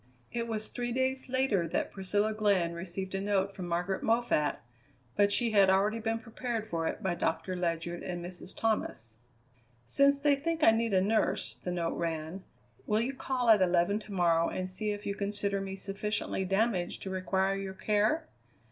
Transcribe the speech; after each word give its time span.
It 0.31 0.47
was 0.47 0.67
three 0.69 0.91
days 0.91 1.29
later 1.29 1.67
that 1.67 1.91
Priscilla 1.91 2.33
Glenn 2.33 2.73
received 2.73 3.13
a 3.13 3.21
note 3.21 3.53
from 3.53 3.67
Margaret 3.67 4.01
Moffatt, 4.01 4.55
but 5.15 5.31
she 5.31 5.51
had 5.51 5.69
already 5.69 5.99
been 5.99 6.17
prepared 6.17 6.65
for 6.65 6.87
it 6.87 7.03
by 7.03 7.13
Doctor 7.13 7.55
Ledyard 7.55 8.01
and 8.01 8.25
Mrs. 8.25 8.57
Thomas. 8.57 9.17
"Since 9.85 10.19
they 10.19 10.35
think 10.35 10.63
I 10.63 10.71
need 10.71 10.95
a 10.95 11.01
nurse," 11.01 11.55
the 11.55 11.69
note 11.69 11.93
ran, 11.99 12.43
"will 12.87 12.99
you 13.01 13.13
call 13.13 13.51
at 13.51 13.61
eleven 13.61 13.99
to 13.99 14.11
morrow 14.11 14.49
and 14.49 14.67
see 14.67 14.89
if 14.89 15.05
you 15.05 15.13
consider 15.13 15.61
me 15.61 15.75
sufficiently 15.75 16.45
damaged 16.45 17.03
to 17.03 17.11
require 17.11 17.53
your 17.55 17.75
care? 17.75 18.27